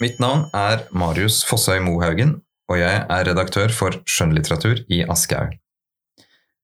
[0.00, 2.38] Mitt navn er Marius Fossøy Mohaugen,
[2.72, 5.52] og jeg er redaktør for skjønnlitteratur i Aschehoug.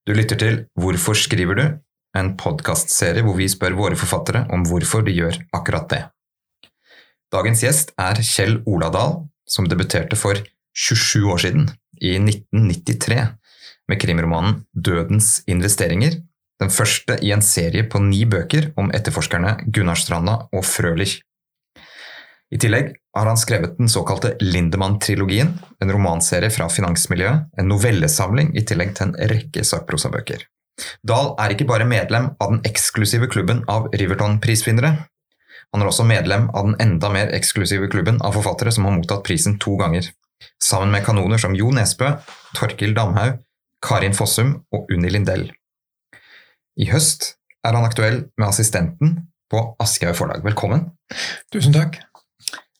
[0.08, 1.64] Du lytter til Hvorfor skriver du?
[2.16, 6.00] En podkastserie hvor vi spør våre forfattere om hvorfor de gjør akkurat det.
[7.34, 10.40] Dagens gjest er Kjell Oladal, som debuterte for
[10.72, 11.68] 27 år siden,
[12.00, 13.20] i 1993,
[13.88, 16.22] med krimromanen Dødens investeringer,
[16.56, 21.18] den første i en serie på ni bøker om etterforskerne Gunnar Stranda og Frølich.
[22.54, 25.48] I tillegg har han skrevet den såkalte Lindemann-trilogien,
[25.82, 30.44] en romanserie fra finansmiljøet, en novellesamling i tillegg til en rekke sakprosabøker.
[31.06, 34.92] Dahl er ikke bare medlem av den eksklusive klubben av Riverton-prisvinnere.
[35.74, 39.24] Han er også medlem av den enda mer eksklusive klubben av forfattere som har mottatt
[39.26, 40.12] prisen to ganger,
[40.62, 42.12] sammen med kanoner som Jo Nesbø,
[42.54, 43.40] Torkil Damhaug,
[43.82, 45.48] Karin Fossum og Unni Lindell.
[46.78, 47.32] I høst
[47.66, 49.16] er han aktuell med assistenten
[49.50, 50.44] på Aschehoug forlag.
[50.46, 50.92] Velkommen.
[51.54, 51.98] Tusen takk.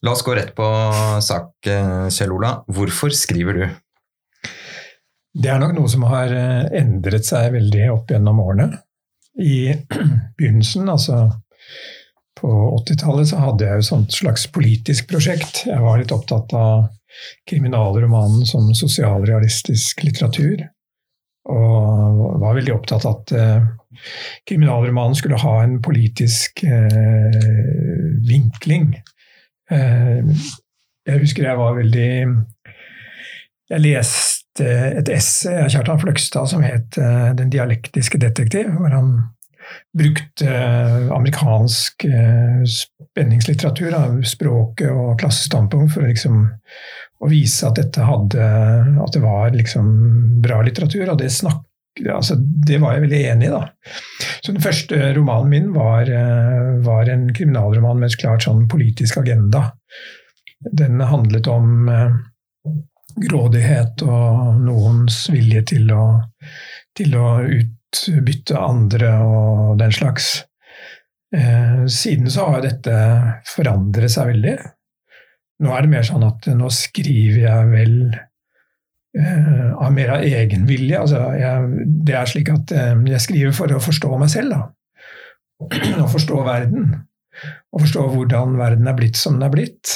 [0.05, 0.65] La oss gå rett på
[1.25, 2.51] sak, eh, Kjell Ola.
[2.69, 3.63] Hvorfor skriver du?
[5.37, 8.77] Det er nok noe som har eh, endret seg veldig opp gjennom årene.
[9.41, 9.73] I
[10.37, 11.23] begynnelsen, altså
[12.37, 12.51] på
[12.83, 15.63] 80-tallet, så hadde jeg jo et slags politisk prosjekt.
[15.65, 16.87] Jeg var litt opptatt av
[17.49, 20.61] kriminalromanen som sosialrealistisk litteratur.
[21.49, 23.67] Og var veldig opptatt av at eh,
[24.45, 27.41] kriminalromanen skulle ha en politisk eh,
[28.27, 28.91] vinkling.
[29.71, 30.43] Eh,
[31.07, 32.11] jeg husker jeg var veldig
[33.67, 39.09] Jeg leste et essay av Kjartan Fløgstad som het eh, 'Den dialektiske detektiv', hvor han
[39.91, 42.05] brukte eh, amerikansk
[42.71, 46.37] spenningslitteratur, av språket og klassestandpunkt, for å, liksom,
[47.19, 48.47] å vise at dette hadde
[49.03, 51.11] At det var liksom bra litteratur.
[51.11, 51.66] Og det snakk,
[52.05, 53.53] altså, det var jeg veldig enig i.
[53.53, 53.63] da.
[54.41, 59.19] Så Den første romanen min var, eh, var en kriminalroman med et klart sånn politisk
[59.23, 59.71] agenda.
[60.71, 62.17] Den handlet om eh,
[63.27, 66.05] grådighet og noens vilje til å,
[66.97, 70.31] til å utbytte andre og den slags.
[71.35, 72.97] Eh, siden så har dette
[73.55, 74.57] forandret seg veldig.
[75.65, 77.95] Nå er det mer sånn at nå skriver jeg vel
[79.17, 80.99] av mer av egenvilje.
[80.99, 84.61] Altså, jeg, det er slik at uh, jeg skriver for å forstå meg selv, da.
[86.03, 86.91] Og forstå verden.
[87.73, 89.95] Og forstå hvordan verden er blitt som den er blitt.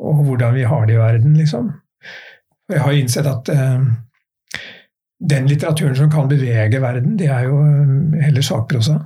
[0.00, 1.72] Og hvordan vi har det i verden, liksom.
[2.68, 3.88] Og jeg har innsett at uh,
[5.30, 7.58] den litteraturen som kan bevege verden, det er jo
[8.20, 9.00] heller sakprosa.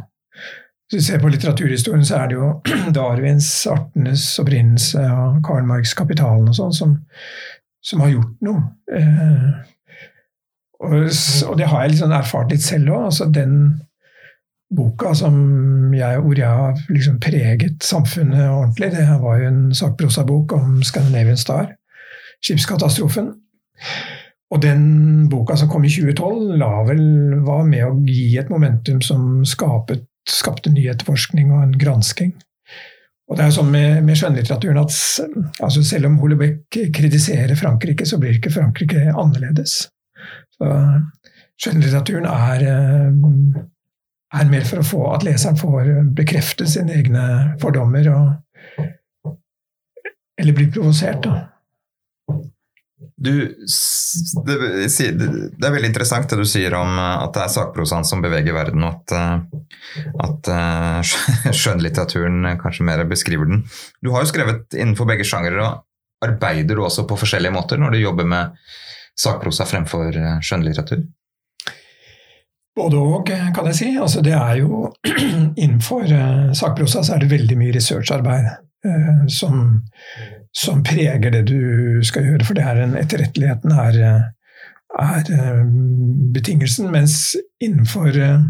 [0.84, 2.48] Hvis vi ser på litteraturhistorien, så er det jo
[2.96, 6.96] Darwins 'Artenes opprinnelse' og Karl Marx 'Kapitalen' og sånn som,
[7.84, 8.62] som, har gjort noe.
[8.92, 9.48] Eh,
[10.84, 10.94] og,
[11.48, 13.10] og, det har jeg liksom erfart litt selv òg.
[13.10, 13.58] Altså den
[14.74, 20.82] boka jeg, hvor jeg har liksom preget samfunnet ordentlig, det var jo en sakprosabok om
[20.82, 21.68] Scandinavian Star,
[22.42, 23.30] skipskatastrofen.
[24.50, 27.04] Og den boka som kom i 2012, la vel,
[27.46, 32.32] var med å gi et momentum som skapet skapte ny etterforskning og en gransking.
[33.24, 34.96] Og det er jo sånn med, med skjønnlitteraturen at
[35.64, 39.78] altså selv om Hollebeck kritiserer Frankrike, så blir ikke Frankrike annerledes.
[40.54, 40.72] Så
[41.62, 43.62] skjønnlitteraturen er, eh,
[44.40, 47.24] er mer for å få at leseren får bekreftet sine egne
[47.62, 49.32] fordommer, og,
[50.40, 51.24] eller blir provosert.
[51.24, 51.53] da.
[53.16, 53.32] Du,
[54.46, 58.22] det, det, er veldig interessant det du sier om eh, at det er sakprosaen som
[58.24, 61.14] beveger verden, og at, eh, at uh,
[61.62, 63.64] skjønnlitteraturen kanskje mer beskriver den.
[64.04, 67.96] Du har jo skrevet innenfor begge sjangere, og arbeider du også på forskjellige måter når
[67.96, 68.64] du jobber med
[69.18, 71.04] sakprosa fremfor skjønnlitteratur?
[72.74, 73.90] Både og, kan jeg si.
[73.94, 74.88] Altså, det er jo
[75.62, 76.08] Innenfor
[76.58, 78.48] sakprosa så er det veldig mye researcharbeid
[79.30, 79.60] som
[80.56, 82.46] som preger det du skal gjøre.
[82.46, 84.00] For det er en, etterretteligheten er,
[85.02, 85.62] er eh,
[86.36, 86.90] betingelsen.
[86.94, 88.44] Mens innenfor, eh,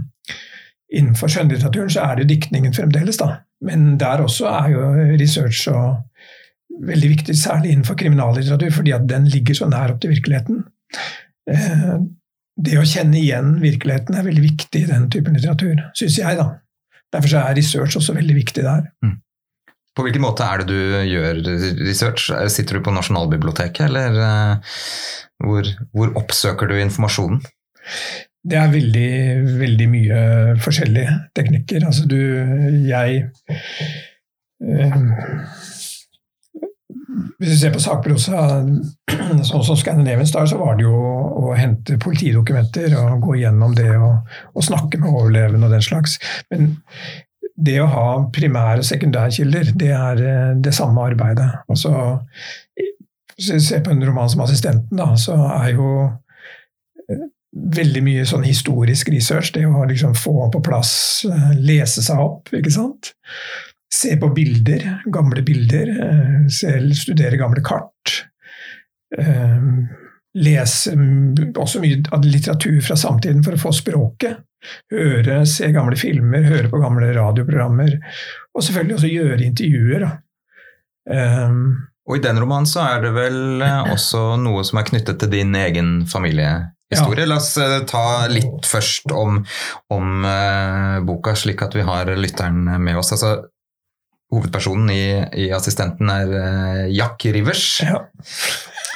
[0.93, 3.39] innenfor skjønnlitteraturen så er det diktningen fremdeles, da.
[3.65, 4.91] Men der også er jo
[5.21, 6.03] research og
[6.85, 10.65] veldig viktig, særlig innenfor kriminallitteratur, fordi at den ligger så nær opp til virkeligheten.
[11.51, 11.97] Eh,
[12.65, 16.53] det å kjenne igjen virkeligheten er veldig viktig i den typen litteratur, syns jeg, da.
[17.15, 18.89] Derfor er research også veldig viktig der.
[19.05, 19.17] Mm.
[19.95, 21.41] På hvilken måte er det du gjør
[21.87, 22.31] research?
[22.51, 24.79] Sitter du på Nasjonalbiblioteket, eller eh,
[25.45, 27.45] hvor, hvor oppsøker du informasjonen?
[28.45, 29.13] Det er veldig,
[29.61, 30.19] veldig mye
[30.61, 31.87] forskjellige teknikker.
[31.89, 32.19] Altså du,
[32.85, 33.23] jeg
[34.61, 34.99] eh,
[37.39, 38.43] Hvis du ser på sakprosa,
[39.49, 43.93] sånn som Scandinavian Star, så var det jo å hente politidokumenter og gå gjennom det
[43.95, 46.19] og, og snakke med overlevende og den slags.
[46.53, 46.75] Men
[47.55, 51.51] det å ha primær- og sekundærkilder, det er eh, det samme arbeidet.
[51.71, 52.19] Altså,
[53.39, 55.91] se på en roman som 'Assistenten', da, så er jo
[57.09, 59.53] eh, veldig mye sånn historisk research.
[59.55, 63.15] Det å liksom få på plass, eh, lese seg opp, ikke sant.
[63.93, 65.93] Se på bilder, gamle bilder.
[66.51, 68.25] Selv studere gamle kart.
[70.35, 70.95] Lese
[71.55, 74.41] også mye av litteratur fra samtiden for å få språket
[74.93, 77.99] høre, se gamle filmer, høre på gamle radioprogrammer.
[78.55, 80.07] Og selvfølgelig også gjøre intervjuer.
[81.05, 81.67] Um,
[82.05, 85.31] og i den romanen så er det vel eh, også noe som er knyttet til
[85.33, 87.25] din egen familiehistorie.
[87.25, 87.31] Ja.
[87.31, 89.41] La oss eh, ta litt først om,
[89.95, 93.15] om uh, boka, slik at vi har lytteren med oss.
[93.17, 93.49] Altså,
[94.35, 95.07] hovedpersonen i,
[95.47, 97.67] i, assistenten er uh, Jack Rivers.
[97.85, 98.03] Ja.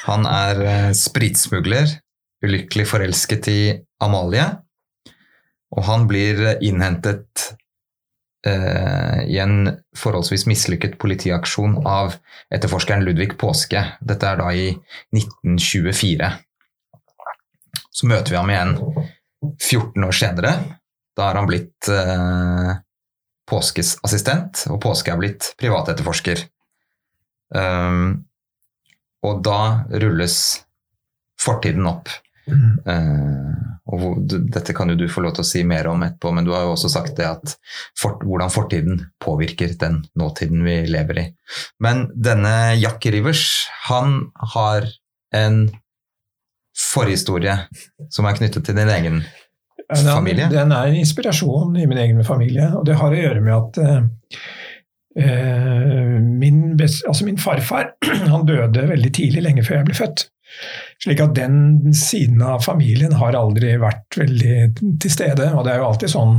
[0.04, 1.96] Han er uh, spritsmugler,
[2.44, 3.60] ulykkelig forelsket i
[4.04, 4.50] Amalie.
[5.76, 7.50] Og han blir innhentet
[8.46, 12.16] eh, i en forholdsvis mislykket politiaksjon av
[12.54, 13.84] etterforskeren Ludvig Påske.
[14.00, 14.70] Dette er da i
[15.12, 16.32] 1924.
[17.92, 18.76] Så møter vi ham igjen
[19.58, 20.54] 14 år senere.
[21.18, 22.76] Da er han blitt eh,
[23.48, 26.44] Påskes assistent, og Påske er blitt privatetterforsker.
[27.48, 28.26] Um,
[29.24, 30.36] og da rulles
[31.40, 32.10] fortiden opp.
[32.48, 32.76] Mm.
[32.88, 36.44] Uh, og dette kan jo du få lov til å si mer om etterpå, men
[36.44, 37.54] du har jo også sagt det at
[37.96, 41.26] for, hvordan fortiden påvirker den nåtiden vi lever i.
[41.84, 43.44] Men denne Jack Rivers,
[43.88, 44.20] han
[44.54, 44.88] har
[45.36, 45.68] en
[46.78, 47.56] forhistorie
[48.12, 49.22] som er knyttet til din egen
[49.88, 50.46] familie?
[50.46, 53.54] Den, den er en inspirasjon i min egen familie, og det har å gjøre med
[53.56, 54.02] at uh,
[56.22, 57.94] min, altså min farfar
[58.34, 60.28] han døde veldig tidlig, lenge før jeg ble født.
[61.02, 64.56] Slik at den siden av familien har aldri vært veldig
[65.02, 65.52] til stede.
[65.54, 66.38] Og det er jo alltid sånn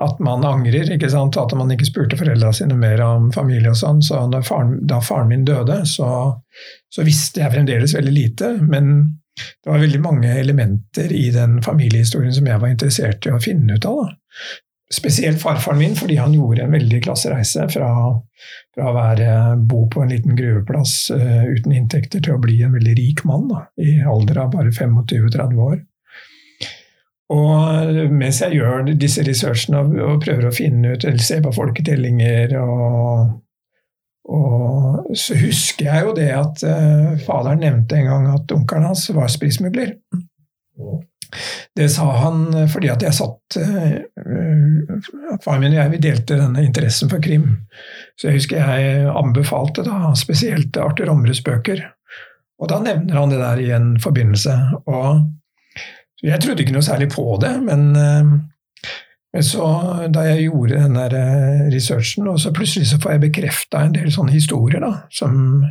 [0.00, 1.36] at man angrer, ikke sant?
[1.36, 4.00] at man ikke spurte foreldrene sine mer om familie og sånn.
[4.04, 6.10] Så faren, da faren min døde, så,
[6.92, 8.54] så, visste jeg fremdeles veldig lite.
[8.62, 8.94] Men
[9.36, 13.76] det var veldig mange elementer i den familiehistorien som jeg var interessert i å finne
[13.76, 14.06] ut av.
[14.06, 17.90] Da spesielt farfaren min, fordi han gjorde en veldig klassereise fra,
[18.74, 19.28] fra å være,
[19.70, 23.46] bo på en liten gruveplass uh, uten inntekter til å bli en veldig rik mann
[23.52, 25.78] da, i alder av bare 25-30 år.
[27.30, 32.56] Og mens jeg gjør disse researchene og, prøver å finne ut, eller se på folketellinger
[32.58, 33.36] og,
[34.34, 39.06] og så husker jeg jo det at uh, faderen nevnte en gang at onkelen hans
[39.14, 39.94] var spritsmugler.
[41.76, 46.38] Det sa han eh, fordi at jeg satt uh, Faren min og jeg vi delte
[46.40, 47.46] denne interessen for krim.
[48.18, 51.84] Så jeg husker jeg anbefalte da spesielt Arthur Omres bøker.
[52.60, 54.56] Og da nevner han det der i en forbindelse.
[54.90, 55.22] Og
[56.20, 59.70] jeg trodde ikke noe særlig på det, men, men så,
[60.12, 61.14] da jeg gjorde den der
[61.72, 65.64] researchen, og så plutselig så får jeg bekrefta en del sånne historier da, som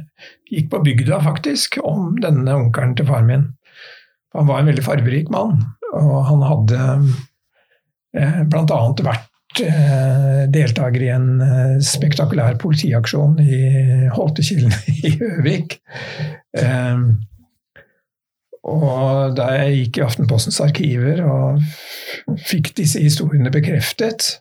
[0.50, 3.45] gikk på bygda, faktisk, om denne onkelen til faren min.
[4.37, 5.57] Han var en veldig fargerik mann,
[5.89, 6.81] og han hadde
[8.17, 8.81] eh, bl.a.
[9.05, 13.62] vært eh, deltaker i en eh, spektakulær politiaksjon i
[14.13, 15.79] Holtekilen i Gjøvik.
[16.59, 17.07] Eh,
[18.69, 24.36] og da jeg gikk i Aftenpostens arkiver og fikk disse historiene bekreftet,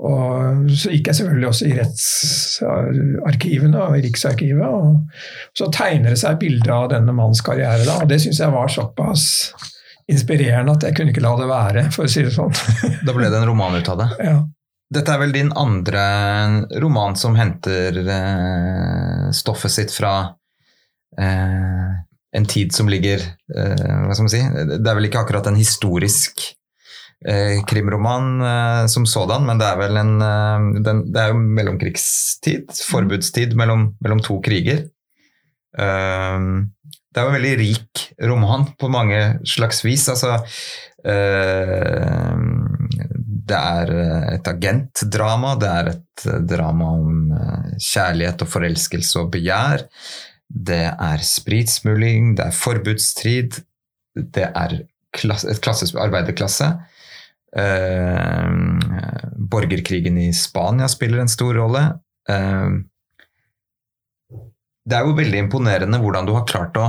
[0.00, 4.68] og så gikk jeg selvfølgelig også i rettsarkivene og i Riksarkivet.
[4.68, 4.86] Og
[5.56, 7.84] så tegner det seg bilde av denne mannens karriere.
[7.86, 9.22] Da, og det syns jeg var såpass
[10.10, 12.54] inspirerende at jeg kunne ikke la det være, for å si det sånn.
[13.06, 14.10] da ble det en roman ut av det?
[14.26, 14.38] Ja.
[14.90, 16.04] Dette er vel din andre
[16.82, 20.14] roman som henter eh, stoffet sitt fra
[21.14, 21.90] eh,
[22.34, 24.42] en tid som ligger eh, Hva skal man si?
[24.72, 26.42] Det er vel ikke akkurat en historisk
[27.68, 32.72] krimroman eh, som sådan, men det er vel en eh, den, Det er jo mellomkrigstid.
[32.88, 34.86] Forbudstid mellom, mellom to kriger.
[35.78, 36.38] Eh,
[37.10, 40.06] det er jo en veldig rik roman på mange slags vis.
[40.08, 40.38] Altså
[41.04, 42.40] eh,
[43.50, 43.94] Det er
[44.36, 49.84] et agentdrama, det er et drama om eh, kjærlighet og forelskelse og begjær.
[50.50, 53.60] Det er spritsmugling, det er forbudstrid,
[54.16, 54.80] det er
[55.14, 56.72] klasse, et klasses arbeiderklasse.
[57.56, 58.50] Eh,
[59.50, 61.82] borgerkrigen i Spania spiller en stor rolle.
[62.28, 62.68] Eh,
[64.90, 66.88] det er jo veldig imponerende hvordan du har klart å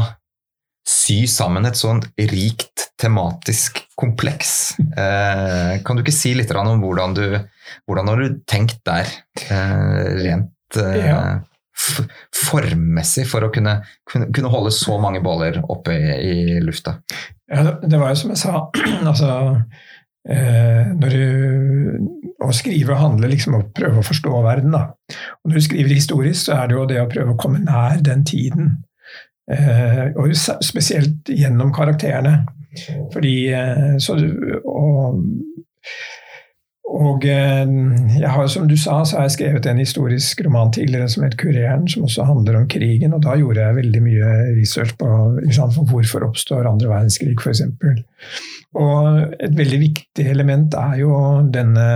[0.87, 4.73] sy sammen et sånt rikt tematisk kompleks.
[4.79, 7.25] Eh, kan du ikke si litt om hvordan du
[7.87, 9.07] hvordan har du tenkt der,
[9.47, 11.19] rent ja.
[12.35, 13.77] formmessig, for å kunne,
[14.09, 16.97] kunne, holde så mange baller oppe i, i lufta?
[17.51, 18.65] Ja, det var jo som jeg sa,
[19.11, 19.31] altså
[20.29, 22.07] eh, når du,
[22.41, 24.73] Å skrive handler liksom om å prøve å forstå verden.
[24.73, 24.87] Da.
[25.43, 28.01] Og når du skriver historisk, så er det jo det å prøve å komme nær
[28.01, 28.71] den tiden.
[29.51, 32.39] Eh, og spesielt gjennom karakterene.
[33.13, 34.17] Fordi eh, så,
[34.65, 35.21] og,
[36.91, 37.69] og eh,
[38.19, 41.37] jeg har, som du sa, så har jeg skrevet en historisk roman tidligere som het
[41.39, 43.13] 'Kureren', som også handler om krigen.
[43.13, 45.07] Og da gjorde jeg veldig mye research på
[45.55, 47.61] sant, hvorfor oppstår andre verdenskrig, f.eks.
[48.75, 51.15] Og et veldig viktig element er jo
[51.53, 51.87] denne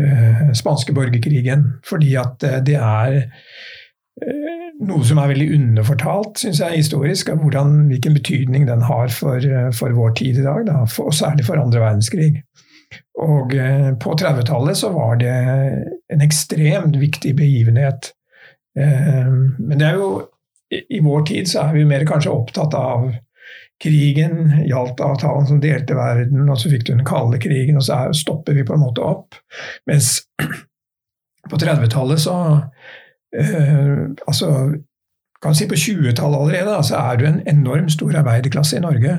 [0.00, 1.64] uh, spanske borgerkrigen.
[1.84, 7.86] Fordi at det er uh, noe som er veldig underfortalt, syns jeg, historisk, av hvordan,
[7.88, 9.40] hvilken betydning den har for,
[9.72, 12.42] for vår tid i dag, da, for, og særlig for andre verdenskrig.
[13.22, 15.34] Og eh, på 30-tallet så var det
[16.12, 18.12] en ekstremt viktig begivenhet.
[18.78, 20.12] Eh, men det er jo
[20.72, 23.10] i vår tid så er vi mer kanskje opptatt av
[23.82, 28.56] krigen, Jalta-avtalen som delte verden, og så fikk du den kalde krigen, og så stopper
[28.56, 29.36] vi på en måte opp.
[29.90, 30.20] Mens
[31.50, 32.38] på 30-tallet så
[33.36, 34.48] eh, Altså,
[35.42, 39.16] kan si på 20-tallet allerede, så er du en enormt stor arbeiderklasse i Norge.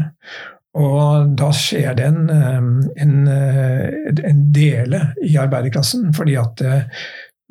[0.79, 7.03] Og da skjer det en, en, en dele i arbeiderklassen, fordi at eh,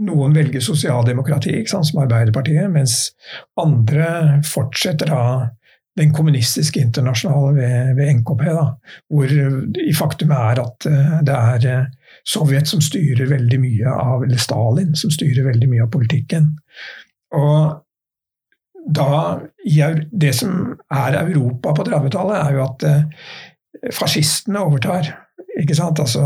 [0.02, 3.12] noen velger sosialdemokrati, sant, som Arbeiderpartiet, mens
[3.61, 5.25] andre fortsetter da
[6.00, 8.67] den kommunistiske internasjonale ved, ved NKP, da,
[9.12, 9.33] hvor
[9.83, 11.91] i faktum er at eh, det er eh,
[12.29, 16.52] Sovjet som styrer veldig mye av, eller Stalin som styrer veldig mye av politikken.
[17.35, 17.81] Og
[18.82, 19.40] da
[20.10, 23.26] Det som er Europa på 30-tallet, er jo at eh,
[23.94, 25.12] fascistene overtar.
[25.60, 26.00] Ikke sant?
[26.00, 26.22] Altså,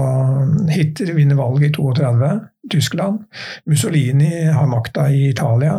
[0.70, 2.30] Hitler vinner valget i 32,
[2.72, 3.24] Tyskland.
[3.66, 5.78] Mussolini har makta i Italia.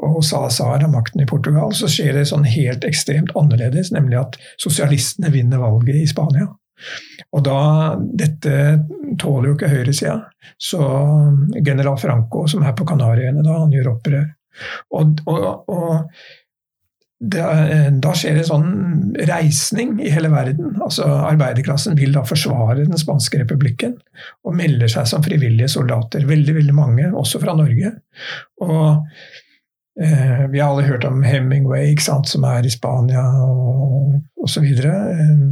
[0.00, 1.74] Og Salazar har makten i Portugal.
[1.76, 6.48] Så skjer det sånn helt ekstremt annerledes, nemlig at sosialistene vinner valget i Spania.
[7.36, 7.60] Og da,
[8.00, 8.54] Dette
[9.20, 10.16] tåler jo ikke høyresida.
[10.58, 10.80] Så
[11.60, 14.24] general Franco, som er på Kanariøyene da, han gjør opprør.
[14.96, 16.14] Og, og, og
[17.20, 17.42] det,
[18.00, 18.70] da skjer det sånn
[19.28, 20.72] reisning i hele verden.
[20.80, 23.98] Altså Arbeiderklassen vil da forsvare den spanske republikken
[24.48, 26.24] og melder seg som frivillige soldater.
[26.28, 27.92] Veldig, veldig mange, også fra Norge.
[28.64, 28.88] Og
[30.00, 34.64] eh, Vi har alle hørt om Hemingway, som er i Spania og osv.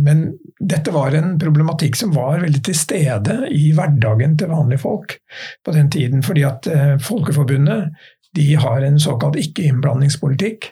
[0.05, 0.25] Men
[0.59, 5.19] dette var en problematikk som var veldig til stede i hverdagen til vanlige folk
[5.65, 6.25] på den tiden.
[6.25, 7.93] Fordi at eh, Folkeforbundet
[8.39, 10.71] de har en såkalt ikke-innblandingspolitikk.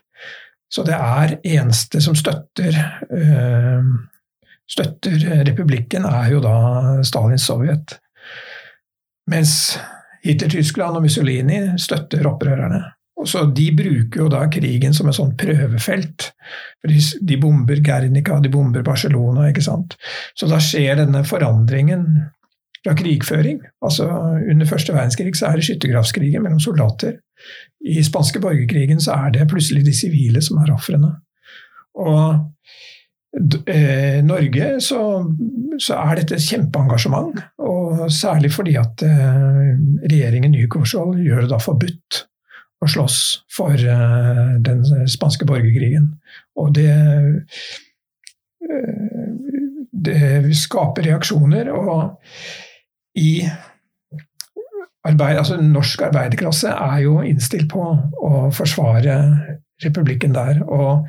[0.70, 2.78] Så det er eneste som støtter,
[3.10, 3.90] øh,
[4.70, 6.56] støtter republikken, er jo da
[7.06, 7.98] Stalins Sovjet.
[9.30, 9.78] Mens
[10.26, 12.82] Hitler-Tyskland og Mussolini støtter opprørerne.
[13.26, 16.30] Så De bruker jo da krigen som et sånn prøvefelt.
[16.86, 19.48] De, de bomber Guernica, de bomber Barcelona.
[19.48, 19.96] ikke sant?
[20.36, 22.06] Så da skjer denne forandringen
[22.84, 23.62] fra krigføring.
[23.82, 24.06] Altså
[24.50, 27.16] Under første verdenskrig så er det skyttergravskrigen mellom soldater.
[27.86, 31.12] I spanske borgerkrigen så er det plutselig de sivile som er ofrene.
[31.96, 35.00] Og eh, Norge så,
[35.78, 37.40] så, er dette et kjempeengasjement.
[37.66, 39.74] Og særlig fordi at eh,
[40.06, 42.22] regjeringen Nykorsvold gjør det da forbudt
[42.84, 43.20] å slåss
[43.56, 46.12] for eh, den spanske borgerkrigen.
[46.60, 47.74] Og det eh,
[50.06, 51.70] det skaper reaksjoner.
[51.72, 52.16] Og
[53.18, 53.40] i
[55.06, 59.16] arbeid, altså Norsk arbeiderklasse er jo innstilt på å forsvare
[59.84, 60.62] republikken der.
[60.66, 61.06] Og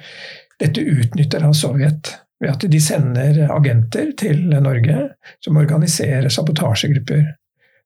[0.61, 5.09] dette utnytter av Sovjet ved at de sender agenter til Norge
[5.43, 7.25] som organiserer sabotasjegrupper.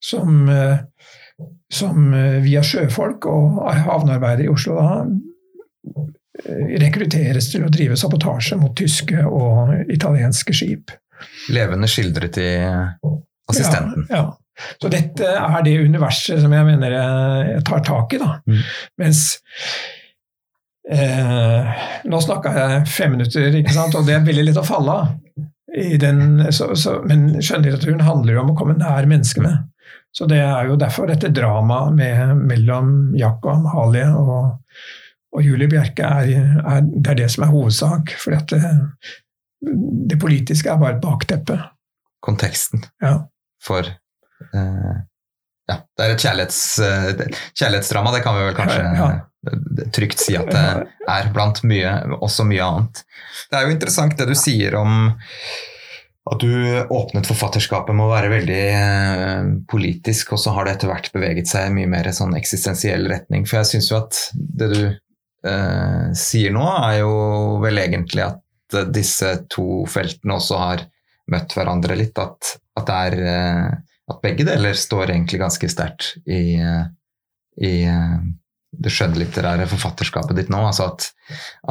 [0.02, 0.48] Som,
[1.70, 4.96] som via sjøfolk og havnearbeidere i Oslo da
[6.82, 10.94] rekrutteres til å drive sabotasje mot tyske og italienske skip.
[11.54, 12.52] Levende skildret i
[13.52, 14.08] assistenten.
[14.10, 14.24] Ja, ja.
[14.82, 18.20] Så dette er det universet som jeg mener jeg tar tak i.
[18.22, 18.36] da.
[18.46, 18.62] Mm.
[19.02, 19.24] Mens
[20.92, 21.82] eh,
[22.12, 23.98] Nå snakka jeg fem minutter, ikke sant?
[23.98, 25.18] og det er veldig lett å falle av.
[25.72, 29.56] Men skjønnlitteraturen handler jo om å komme nær menneskene.
[30.12, 31.96] Så det er jo derfor dette dramaet
[32.36, 34.58] mellom Jack og Amalie og,
[35.32, 38.12] og Julie Bjerke er, er, det er det som er hovedsak.
[38.20, 38.60] For det,
[40.12, 41.56] det politiske er bare et bakteppe.
[42.22, 42.84] Konteksten.
[43.02, 43.22] Ja
[43.62, 43.86] for
[45.72, 49.86] Ja, det er et kjærlighets, uh, kjærlighetsdrama, det kan vi vel kanskje ja, ja.
[49.96, 50.64] trygt si at det
[51.08, 53.04] er blant mye, også mye annet.
[53.48, 55.14] Det er jo interessant det du sier om
[56.30, 56.52] at du
[56.94, 61.50] åpnet forfatterskapet med å være veldig eh, politisk, og så har det etter hvert beveget
[61.50, 63.48] seg i mye mer sånn eksistensiell retning.
[63.50, 67.16] For jeg syns jo at det du eh, sier nå, er jo
[67.64, 70.86] vel egentlig at disse to feltene også har
[71.32, 76.14] møtt hverandre litt, at, at, det er, eh, at begge deler står egentlig ganske sterkt
[76.28, 76.60] i,
[77.62, 78.22] i eh,
[78.72, 80.62] det skjønnlitterære forfatterskapet ditt nå.
[80.70, 81.10] Altså at,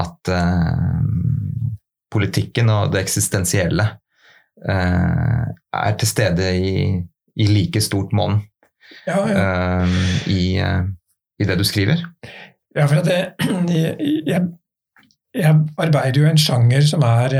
[0.04, 1.00] at uh,
[2.12, 3.86] politikken og det eksistensielle
[4.68, 6.76] uh, er til stede i,
[7.40, 8.40] i like stort monn
[9.06, 9.42] Ja, ja.
[9.84, 12.02] uh, i, i, det du skriver.
[12.76, 13.20] Ja, for det,
[14.26, 14.42] jeg,
[15.34, 17.36] jeg, arbeider jo i en sjanger som er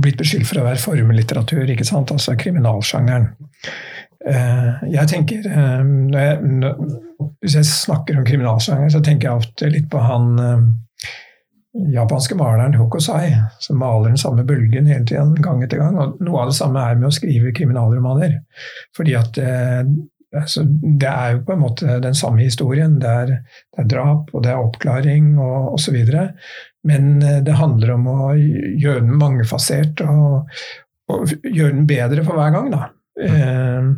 [0.00, 2.14] blitt beskyldt for å være formelitteratur, ikke sant?
[2.14, 3.32] altså kriminalsjangeren.
[4.24, 5.44] Jeg tenker
[5.84, 6.68] når jeg,
[7.44, 10.62] hvis jeg snakker om kriminalsjanger, så tenker jeg ofte litt på han eh,
[11.94, 15.98] japanske maleren Hokusai, som maler den samme bølgen hele tiden, gang etter gang.
[15.98, 18.38] Og noe av det samme er med å skrive kriminalromaner.
[18.96, 19.82] Fordi at eh,
[20.38, 22.98] altså, det er jo på en måte den samme historien.
[23.02, 23.36] Det er,
[23.74, 26.00] det er drap, og det er oppklaring og osv.
[26.86, 30.60] Men eh, det handler om å gjøre den mangefasert og,
[31.10, 32.70] og gjøre den bedre for hver gang.
[32.74, 32.92] da.
[33.18, 33.90] Mm.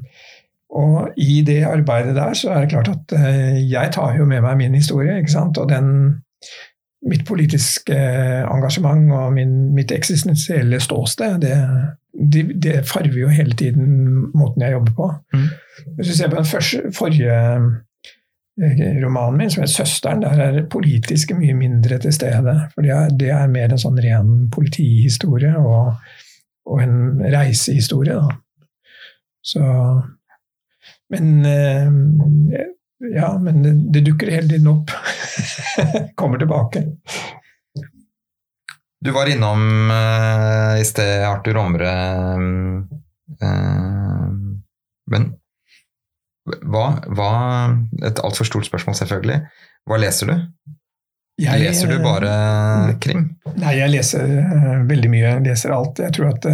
[0.77, 4.43] Og i det arbeidet der så er det klart at eh, jeg tar jo med
[4.45, 5.19] meg min historie.
[5.19, 5.59] ikke sant?
[5.59, 5.87] Og den,
[7.07, 7.97] mitt politiske
[8.51, 11.57] engasjement og min, mitt eksistensielle ståsted, det,
[12.33, 13.87] det, det, farver jo hele tiden
[14.35, 15.11] måten jeg jobber på.
[15.33, 15.49] Mm.
[15.97, 17.37] Hvis du ser på den første, forrige
[18.63, 22.61] eh, romanen min, som heter 'Søsteren', der er det politiske mye mindre til stede.
[22.75, 25.95] For det er, det er mer en sånn ren politihistorie og,
[26.67, 28.15] og en reisehistorie.
[28.15, 28.41] da.
[29.47, 29.63] Så
[31.09, 31.93] men eh,
[33.15, 34.91] ja, men det, det dukker hele tiden opp.
[36.15, 36.85] Kommer tilbake.
[39.01, 41.93] Du var innom uh, i sted Arthur Omre.
[43.43, 44.29] Uh,
[45.11, 45.29] men
[46.47, 47.31] hva, hva
[48.07, 49.41] Et altfor stort spørsmål, selvfølgelig.
[49.87, 50.37] Hva leser du?
[51.43, 53.29] Jeg, leser du bare krim?
[53.61, 55.27] Nei, jeg leser uh, veldig mye.
[55.29, 56.01] Jeg leser alt.
[56.03, 56.49] Jeg tror at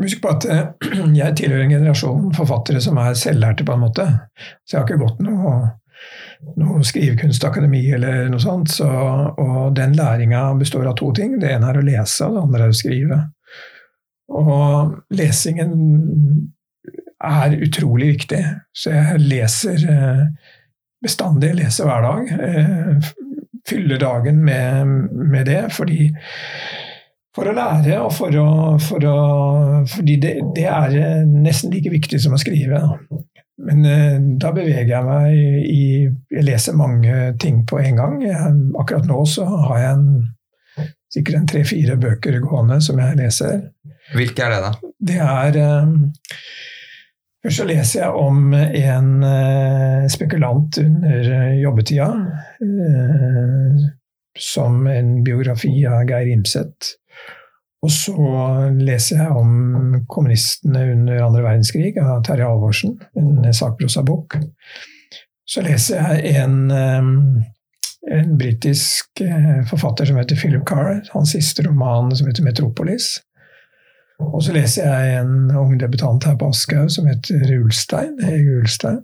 [0.00, 0.64] Husk på at eh,
[1.20, 4.08] jeg tilhører en generasjon forfattere som er selvlærte, på en måte.
[4.64, 5.56] Så jeg har ikke gått noe,
[6.60, 8.72] noe skrivekunstakademi eller noe sånt.
[8.72, 11.38] Så, og den læringa består av to ting.
[11.42, 13.20] Det ene er å lese, og det andre er å skrive.
[14.32, 15.76] Og lesingen
[17.22, 18.42] er utrolig viktig.
[18.74, 20.32] Så jeg leser bestandig,
[21.02, 22.32] bestandig, leser hver dag.
[22.48, 23.12] Eh,
[23.68, 26.08] fyller dagen med, med det, fordi
[27.36, 28.48] for å lære, og for å,
[28.82, 29.18] for å
[29.88, 32.80] Fordi det, det, er eh, nesten like viktig som å skrive.
[33.62, 38.18] Men eh, da beveger jeg meg i Jeg leser mange ting på en gang.
[38.24, 43.64] Jeg, akkurat nå så har jeg en, sikkert en tre-fire bøker gående som jeg leser.
[44.12, 44.92] Hvilke er det, da?
[45.12, 45.96] Det er eh,
[47.42, 49.08] Først så leser jeg om en
[50.14, 51.24] spekulant under
[51.58, 52.04] jobbetida.
[54.38, 56.92] Som en biografi av Geir Imseth.
[57.82, 58.14] Og så
[58.78, 64.36] leser jeg om kommunistene under andre verdenskrig av Terje Alvorsen, en sakprosabok.
[65.48, 72.14] Så leser jeg en, en britisk eh, forfatter som heter Philip Carr, hans siste roman
[72.16, 73.18] som heter 'Metropolis'.
[74.22, 78.14] Og så leser jeg en ung debutant her på Aschehoug som heter Ulstein.
[78.22, 79.00] Hege Ulstein.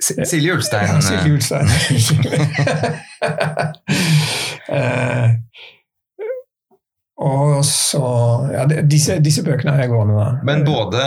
[0.00, 0.86] Silje Ulstein.
[0.86, 1.66] Ja, Silje Ulstein.
[7.24, 8.00] Og så
[8.52, 10.26] Ja, disse, disse bøkene har jeg gående, da.
[10.46, 11.02] Men både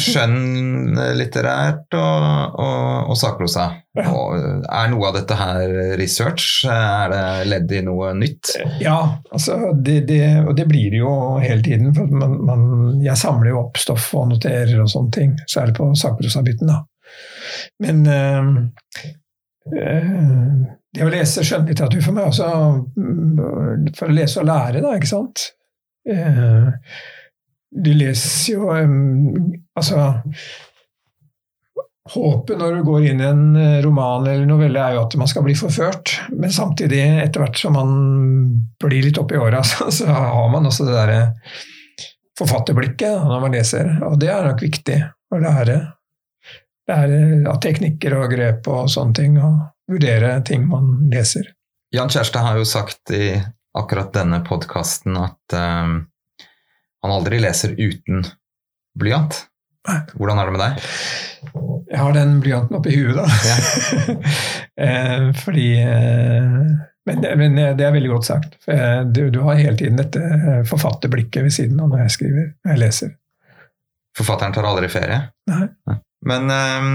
[0.00, 3.70] skjønnlitterært og, og, og sakprosa.
[3.94, 4.10] Ja.
[4.10, 6.64] er noe av dette her research?
[6.66, 8.56] Er det ledd i noe nytt?
[8.82, 8.96] Ja,
[9.30, 11.92] altså det, det, og det blir det jo hele tiden.
[11.94, 12.64] For man, man,
[13.04, 15.36] jeg samler jo opp stoff og noterer og sånne ting.
[15.50, 16.80] Særlig på sakprosabiten, da.
[17.84, 18.50] Men øh,
[19.64, 22.48] det å lese skjønnlitteratur for meg også
[23.00, 25.46] mm, For å lese og lære, da, ikke sant?
[26.04, 26.68] Eh,
[27.74, 30.02] du leser jo Altså
[32.12, 35.28] Håpet når du går inn i en eh, roman eller novelle, er jo at man
[35.30, 36.12] skal bli forført.
[36.36, 37.94] Men samtidig, etter hvert som man
[38.84, 41.22] blir litt oppi åra, så, så, har man også det derre
[42.36, 43.88] forfatterblikket når man leser.
[44.10, 44.98] Og det er nok viktig
[45.32, 45.78] å lære.
[46.90, 47.18] Lære
[47.48, 49.38] av teknikker og grep og sånne ting.
[49.40, 51.50] Og vurdere ting man leser.
[51.94, 53.34] Jan Kjærstad har jo sagt i
[53.74, 55.98] akkurat denne podkasten at um,
[57.04, 58.24] han aldri leser uten
[58.98, 59.44] blyant.
[60.14, 60.84] Hvordan er det med deg?
[61.90, 63.26] Jeg har den blyanten oppi huet, da.
[63.48, 64.16] Ja.
[64.74, 66.54] Eh, fordi eh,
[67.06, 68.56] men, men, det er veldig godt sagt.
[69.14, 72.80] Du, du, har hele tiden dette forfatterblikket ved siden av når jeg skriver, når jeg
[72.80, 73.12] leser.
[74.18, 75.20] Forfatteren tar aldri ferie?
[75.52, 75.68] Nei.
[76.24, 76.90] Men um,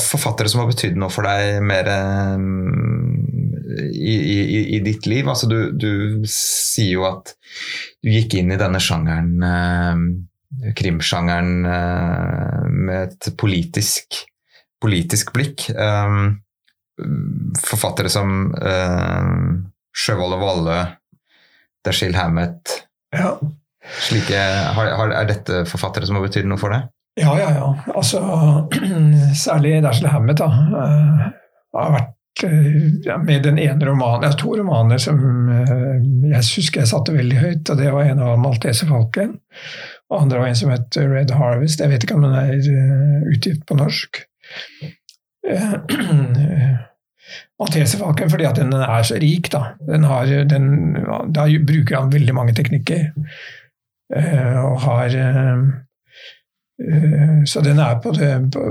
[0.00, 3.24] forfattere som har betydd noe for deg mer um,
[3.92, 5.28] i, i, i ditt liv?
[5.28, 7.34] Altså, du, du, sier jo at
[8.02, 14.22] du gikk inn i denne sjangeren, eh, krimsjangeren, eh, med et politisk,
[14.82, 15.68] politisk blikk.
[17.64, 19.30] Forfattere som eh,
[19.94, 20.80] Sjøvold og Valle,
[21.84, 22.80] Dashiell Hammett
[23.14, 23.36] Ja.
[24.06, 24.38] Slike,
[24.76, 26.86] har, har, er dette forfattere som har betydd noe for deg?
[27.14, 27.78] Ja, ja, ja.
[27.94, 28.20] Altså,
[29.46, 31.28] særlig Dashiell Hammett da, uh,
[31.78, 36.00] har vært uh, ja, med den ene romanen, ja, to romaner som uh,
[36.32, 37.70] jeg husker jeg satte veldig høyt.
[37.70, 39.36] og Det var en av Maltese Falken.
[40.10, 41.80] Og andre var en som het Red Harvest.
[41.80, 42.50] Jeg vet ikke om den er
[43.30, 44.24] utgitt på norsk.
[47.60, 49.50] Malteserfalken fordi at den er så rik.
[49.52, 50.96] Da, den har, den,
[51.34, 53.12] da bruker han veldig mange teknikker.
[54.14, 55.62] Eh, og har eh, eh,
[57.46, 58.62] Så den er på det på,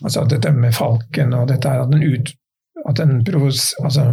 [0.00, 2.30] Altså dette med falken og dette er at den, ut,
[2.88, 4.06] at den provos, altså,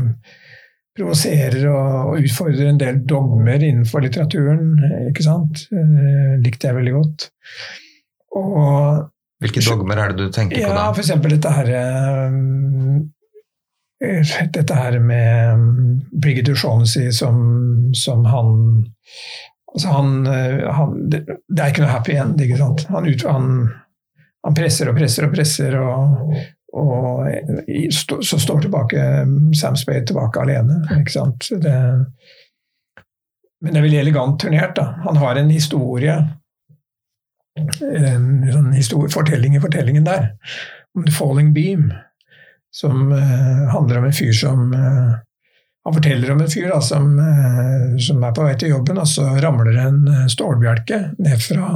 [0.98, 4.74] provoserer og, og, utfordrer en del dogmer innenfor litteraturen.
[5.08, 5.68] ikke sant?
[5.72, 7.30] Det likte jeg veldig godt.
[8.36, 9.06] Og,
[9.44, 10.88] Hvilke dogmer er det du tenker ja, på da?
[10.92, 11.72] For eksempel dette her
[14.54, 15.64] dette her med
[16.22, 17.38] Brigitte Shaughnessy som,
[17.98, 18.52] som han
[19.74, 22.42] altså han, han, det, er ikke noe happy end.
[22.42, 22.86] ikke sant?
[22.94, 23.50] Han, ut, han,
[24.48, 26.34] han presser og presser og presser, og,
[26.78, 29.04] og så står tilbake
[29.60, 30.82] Sam Spade tilbake alene.
[31.00, 31.50] ikke sant?
[31.62, 31.76] Det,
[33.62, 34.76] men det er veldig elegant turnert.
[34.78, 34.92] da.
[35.06, 36.16] Han har en historie,
[37.58, 40.30] en sånn historie, fortelling i fortellingen der,
[40.96, 41.90] om The Falling Beam,
[42.74, 45.18] som uh, handler om en fyr som uh,
[45.88, 47.14] han forteller om en fyr da, som,
[48.04, 51.70] som, er på vei til jobben, og så ramler en stålbjelke ned fra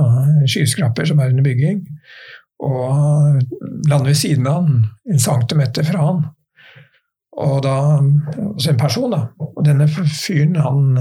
[0.43, 1.77] skyskraper som er under bygging,
[2.59, 3.39] og
[3.87, 6.19] lander ved siden av han, en centimeter fra han.
[7.39, 7.77] Og da,
[8.35, 9.21] altså en person, da.
[9.47, 10.99] Og denne fyren, han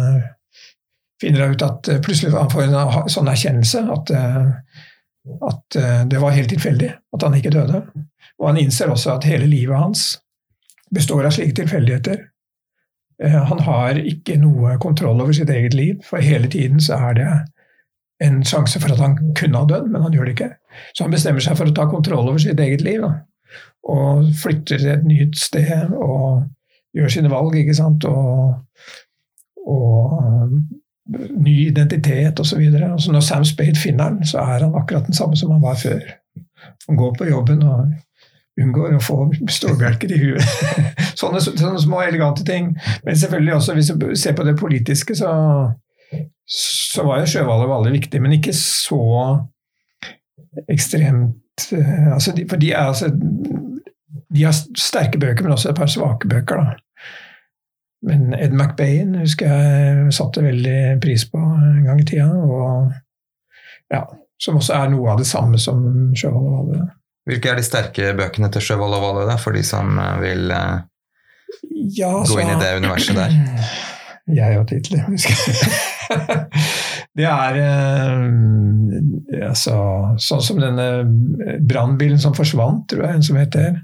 [1.21, 4.15] finner ut at plutselig han får en sånn erkjennelse at,
[5.51, 5.81] at
[6.15, 7.83] det var helt tilfeldig at han ikke døde.
[8.41, 10.15] Og han innser også at hele livet hans
[10.95, 12.30] består av slike tilfeldigheter.
[13.21, 17.33] Han har ikke noe kontroll over sitt eget liv, for hele tiden så er det
[18.25, 20.51] en sjanse for at han kunne ha dødd, men han gjør det ikke.
[20.95, 23.05] Så han bestemmer seg for å ta kontroll over sitt eget liv.
[23.05, 23.13] Da.
[23.93, 26.47] Og flytter til et nytt sted og
[26.97, 28.05] gjør sine valg, ikke sant.
[28.09, 28.61] Og,
[29.69, 30.51] og
[31.41, 32.61] ny identitet osv.
[32.61, 36.05] Når Sam Spade finner han, så er han akkurat den samme som han var før.
[36.89, 37.93] Han går på jobben og
[38.63, 39.19] unngår å få
[39.51, 40.65] stålbjelker i huet.
[41.21, 42.73] sånne, sånne, små, elegante ting.
[43.05, 45.33] Men selvfølgelig også, hvis du ser på det politiske, så,
[46.47, 49.01] så var jo Sjøvall og Valle viktig, men ikke så
[50.71, 51.37] ekstremt
[52.11, 53.11] altså de, For de, er, altså,
[54.35, 56.57] de har sterke bøker, men også et par svake bøker.
[56.57, 57.11] da.
[58.03, 62.31] Men Ed McBain husker jeg satte veldig pris på en gang i tida.
[62.33, 62.93] Og,
[63.93, 64.07] ja,
[64.41, 65.85] som også er noe av det samme som
[66.17, 66.89] Sjøvall og Valle.
[67.31, 70.81] Hvilke er de sterke bøkene til Sjøvold og Valle, for de som vil uh,
[71.95, 73.37] ja, gå inn i det universet der?
[74.31, 75.09] Jeg og titler,
[77.19, 78.21] det er uh,
[79.49, 79.75] altså,
[80.23, 80.87] sånn som denne
[81.67, 83.81] brannbilen som forsvant, tror jeg en som heter.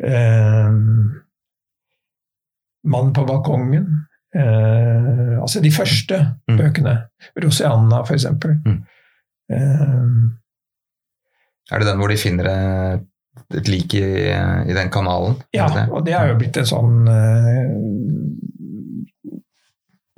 [0.00, 0.72] Uh,
[2.88, 3.86] Mannen på balkongen.
[4.32, 6.16] altså de første
[6.48, 6.56] mm.
[6.56, 6.94] bøkene.
[7.44, 8.56] Rosianna, for eksempel.
[8.64, 8.80] Mm.
[11.70, 15.38] Er det den hvor de finner et lik i, i den kanalen?
[15.54, 15.86] Ja, det?
[15.90, 17.64] og det er jo blitt en sånn uh,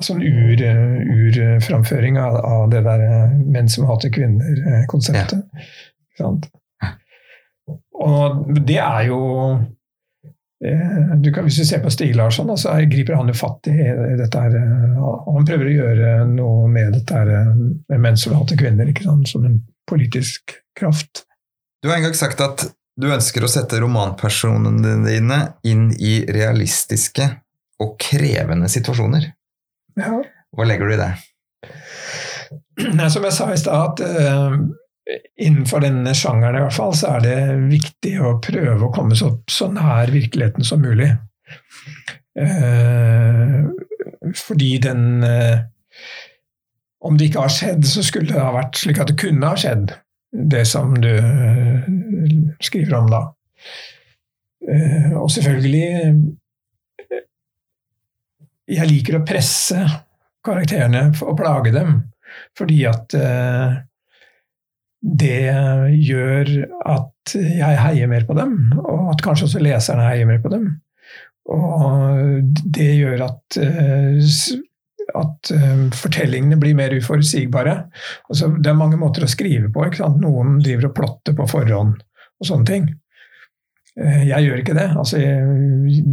[0.02, 5.44] sånn urframføring ur av, av, det der menn som hater kvinner-konseptet.
[6.18, 6.32] Ja.
[8.02, 9.18] Og det er jo
[10.64, 13.76] eh, du kan, Hvis du ser på Stig Larsson, så griper han jo fatt i
[14.18, 14.56] dette her.
[14.98, 19.30] Han prøver å gjøre noe med dette her med menn som hater kvinner, ikke sant?
[19.30, 21.24] som en politisk kraft.
[21.82, 22.62] Du har en gang sagt at
[23.00, 27.26] du ønsker å sette romanpersonene dine inn i realistiske
[27.82, 29.26] og krevende situasjoner.
[29.98, 30.20] Ja.
[30.54, 31.10] Hva legger du i det?
[33.10, 34.54] Som jeg sa i stad, at uh,
[35.42, 37.36] innenfor denne sjangeren i hvert fall, så er det
[37.72, 41.10] viktig å prøve å komme så, så nær virkeligheten som mulig.
[42.38, 43.66] Uh,
[44.38, 45.66] fordi den uh,
[47.04, 49.58] Om det ikke har skjedd, så skulle det ha vært slik at det kunne ha
[49.58, 49.90] skjedd
[50.32, 51.80] det som du eh,
[52.60, 53.22] skriver om da.
[54.72, 57.20] Eh, og selvfølgelig eh,
[58.72, 59.82] Jeg liker å presse
[60.46, 61.96] karakterene og plage dem,
[62.56, 63.14] fordi at
[65.02, 65.40] det
[66.06, 66.52] gjør
[66.88, 70.70] at jeg heier mer på dem, og at kanskje også leserne heier mer på dem.
[71.52, 73.58] Og det gjør at,
[75.18, 77.76] at eh, fortellingene blir mer uforutsigbare.
[78.28, 79.86] Altså, det er mange måter å skrive på.
[80.22, 81.96] Noen driver og plotter på forhånd
[82.42, 82.90] og sånne ting.
[83.92, 84.86] Uh, jeg gjør ikke det.
[84.96, 86.04] Altså, jeg,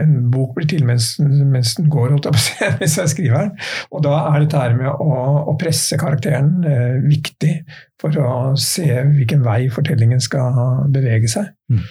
[0.00, 3.12] en bok blir til mens, mens den går, holdt jeg på å si, hvis jeg
[3.12, 3.68] skriver den.
[3.92, 5.20] Og da er dette her med å,
[5.52, 7.52] å presse karakteren uh, viktig
[8.00, 11.52] for å se hvilken vei fortellingen skal bevege seg.
[11.72, 11.84] Mm.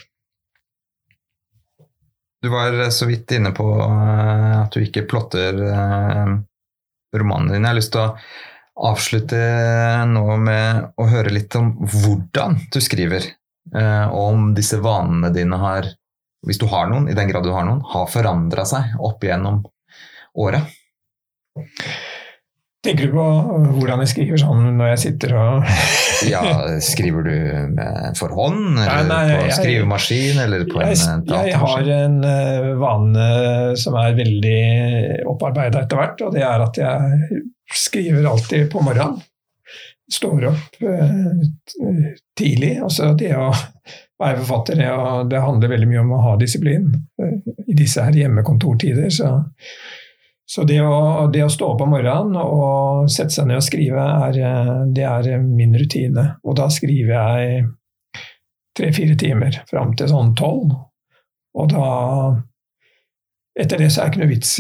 [2.46, 5.58] Du var så vidt inne på eh, at du ikke plotter
[7.18, 7.64] romanene dine.
[7.64, 9.40] Jeg har lyst til å avslutte
[10.12, 13.28] nå med å høre litt om hvordan du skriver.
[13.74, 15.88] Eh, og om disse vanene dine har,
[16.46, 19.64] hvis du har noen, i den grad du har noen, har forandra seg opp igjennom
[20.38, 20.76] året?
[22.86, 23.26] Tenker du på
[23.80, 25.70] hvordan jeg skriver sånn når jeg sitter og
[26.34, 26.42] Ja,
[26.86, 27.34] Skriver du
[28.18, 31.50] for hånd, eller nei, nei, på skrivemaskin, eller på jeg, en datamaskin?
[31.50, 33.30] Jeg har en uh, vane
[33.82, 34.60] som er veldig
[35.34, 37.42] opparbeida etter hvert, og det er at jeg
[37.76, 39.24] skriver alltid på morgenen
[40.14, 41.46] står opp eh,
[42.38, 42.76] tidlig.
[42.84, 43.50] Altså det å
[44.22, 44.90] være forfatter det,
[45.32, 49.10] det, handler veldig mye om å ha disiplin eh, i disse her hjemmekontortider.
[49.14, 49.32] Så,
[50.46, 54.02] så det, å, det, å, stå opp om morgenen og sette seg ned og skrive,
[54.28, 56.28] er, eh, det er min rutine.
[56.46, 57.64] Og da skriver jeg
[58.78, 60.76] tre-fire timer fram til sånn tolv.
[61.56, 61.88] Og da
[63.56, 64.52] etter det så er det ikke noe vits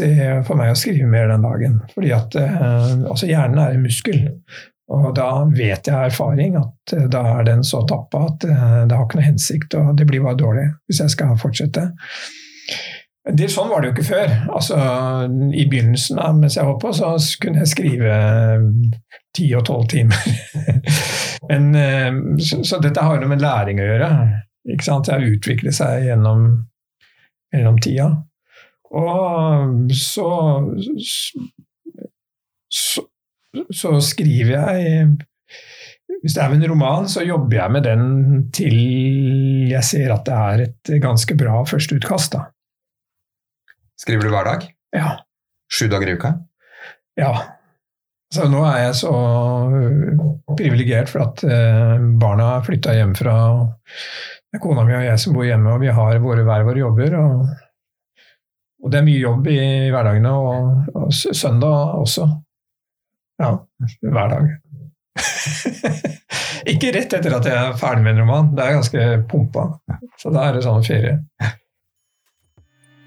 [0.47, 1.81] for meg å skrive mer den dagen.
[1.93, 4.23] fordi at eh, altså Hjernen er en muskel.
[4.95, 8.95] Og da vet jeg av erfaring at eh, da er den så tappa at det
[8.95, 11.91] har ikke noe hensikt, og det blir bare dårlig hvis jeg skal fortsette.
[13.25, 14.33] Det, sånn var det jo ikke før.
[14.53, 14.75] Altså,
[15.49, 18.19] I begynnelsen av mens jeg holdt på, så kunne jeg skrive
[19.35, 20.27] ti og tolv timer.
[21.49, 24.11] Men, eh, så, så, dette har jo noe med læring å gjøre.
[24.75, 25.09] Ikke sant?
[25.09, 26.45] Det har utviklet seg gjennom,
[27.53, 28.11] gjennom tida.
[28.95, 30.29] Og så,
[32.69, 33.05] så
[33.73, 35.05] så skriver jeg
[36.21, 38.03] Hvis det er en roman, så jobber jeg med den
[38.55, 38.77] til
[39.69, 42.35] jeg ser at det er et ganske bra førsteutkast.
[42.35, 42.45] Da.
[44.01, 44.65] Skriver du hver dag?
[44.95, 45.11] Ja.
[45.71, 46.33] Sju dager i uka?
[47.15, 47.31] Ja.
[48.33, 49.13] Så nå er jeg så
[50.57, 53.35] privilegert for at eh, barna har flytta hjemmefra.
[54.51, 56.83] Det er kona mi og jeg som bor hjemme, og vi har våre hver våre
[56.83, 57.17] jobber.
[57.21, 57.45] Og,
[58.83, 59.59] og, det er mye jobb i
[59.93, 62.29] hverdagene, og, og søndag også.
[63.41, 63.51] Ja,
[64.03, 64.53] hver dag.
[66.71, 68.55] ikke rett etter at jeg er ferdig med en roman.
[68.55, 69.69] Det er ganske pumpa.
[70.19, 71.19] Så da er det sånn ferie.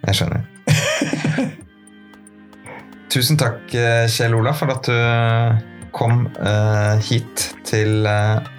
[0.08, 0.57] Jeg skjønner.
[3.12, 5.50] Tusen takk, eh, Kjell Olaf, for at du eh,
[5.96, 8.06] kom uh, hit til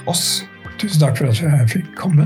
[0.09, 0.41] oss.
[0.81, 2.25] Tusen takk for at jeg fikk komme.